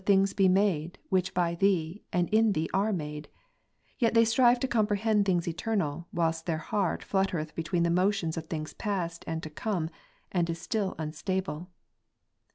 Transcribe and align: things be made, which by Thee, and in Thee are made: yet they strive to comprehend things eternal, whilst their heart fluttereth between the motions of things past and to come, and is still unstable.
things 0.03 0.33
be 0.33 0.49
made, 0.49 0.97
which 1.09 1.31
by 1.31 1.53
Thee, 1.53 2.01
and 2.11 2.27
in 2.29 2.53
Thee 2.53 2.67
are 2.73 2.91
made: 2.91 3.29
yet 3.99 4.15
they 4.15 4.25
strive 4.25 4.59
to 4.61 4.67
comprehend 4.67 5.25
things 5.27 5.47
eternal, 5.47 6.07
whilst 6.11 6.47
their 6.47 6.57
heart 6.57 7.03
fluttereth 7.03 7.53
between 7.53 7.83
the 7.83 7.91
motions 7.91 8.35
of 8.35 8.47
things 8.47 8.73
past 8.73 9.23
and 9.27 9.43
to 9.43 9.49
come, 9.51 9.91
and 10.31 10.49
is 10.49 10.59
still 10.59 10.95
unstable. 10.97 11.69